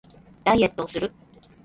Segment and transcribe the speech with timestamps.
[0.43, 1.13] ダイエットをする